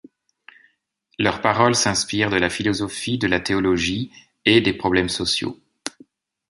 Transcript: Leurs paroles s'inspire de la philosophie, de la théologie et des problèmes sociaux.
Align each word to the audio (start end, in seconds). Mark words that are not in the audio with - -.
Leurs 1.19 1.41
paroles 1.41 1.75
s'inspire 1.75 2.31
de 2.31 2.37
la 2.37 2.49
philosophie, 2.49 3.19
de 3.19 3.27
la 3.27 3.39
théologie 3.39 4.11
et 4.45 4.59
des 4.59 4.73
problèmes 4.73 5.09
sociaux. 5.09 5.59